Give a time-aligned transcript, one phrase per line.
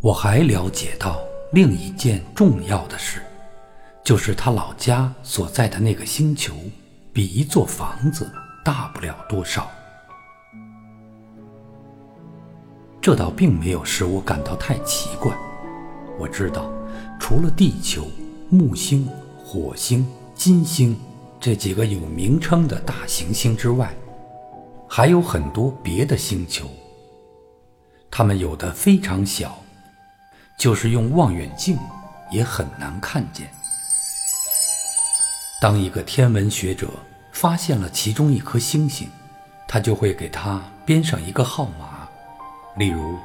[0.00, 1.20] 我还了解到
[1.52, 3.20] 另一件重要的事，
[4.04, 6.54] 就是他老家所在的那个星球，
[7.12, 8.30] 比一座房子
[8.64, 9.68] 大不了多少。
[13.00, 15.36] 这倒并没有使我感到太奇怪。
[16.16, 16.70] 我知道，
[17.18, 18.06] 除了地球、
[18.48, 19.08] 木星、
[19.44, 20.96] 火星、金星
[21.40, 23.92] 这几个有名称的大行星之外，
[24.88, 26.68] 还有很多别的星球。
[28.10, 29.60] 它们有的非常小，
[30.58, 31.78] 就是用望远镜
[32.30, 33.48] 也很难看见。
[35.60, 36.88] 当一个天文学者
[37.32, 39.08] 发现了其中一颗星星，
[39.66, 42.08] 他就会给它编上一个号码，
[42.76, 43.16] 例如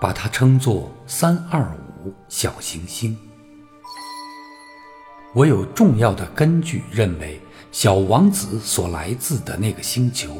[0.00, 1.62] 把它称作“三二
[2.04, 3.16] 五小行星”。
[5.32, 10.36] 我有重要的根据认为，小王子所来自的那个星球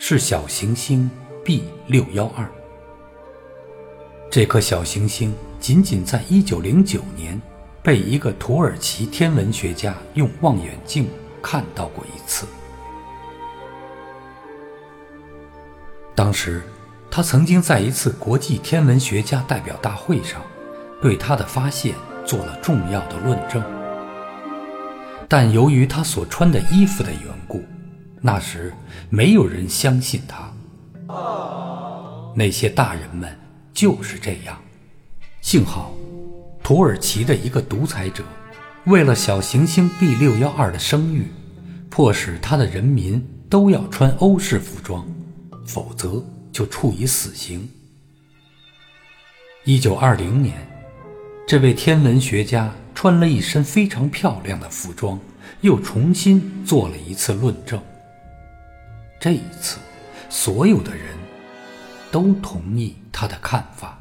[0.00, 1.08] 是小行星
[1.44, 2.50] B 六幺二。
[4.28, 7.40] 这颗小行星仅仅在1909年
[7.82, 11.08] 被一个土耳其天文学家用望远镜
[11.42, 12.46] 看到过一次。
[16.14, 16.62] 当时，
[17.10, 20.40] 他曾经在一次国际天文学家代表大会上，
[21.02, 21.94] 对他的发现
[22.24, 23.62] 做了重要的论证。
[25.28, 27.62] 但由于他所穿的衣服的缘故，
[28.20, 28.72] 那时
[29.08, 30.50] 没有人相信他。
[32.34, 33.38] 那些大人们。
[33.72, 34.60] 就是这样。
[35.40, 35.92] 幸好，
[36.62, 38.22] 土耳其的一个独裁者，
[38.84, 41.26] 为了小行星 B 六幺二的声誉，
[41.88, 45.06] 迫使他的人民都要穿欧式服装，
[45.66, 47.68] 否则就处以死刑。
[49.64, 50.54] 一九二零年，
[51.46, 55.18] 这位天文学家穿了一身非常漂亮的服装，
[55.62, 57.80] 又重新做了一次论证。
[59.18, 59.78] 这一次，
[60.28, 61.18] 所有的人。
[62.12, 63.99] 都同意他的看法。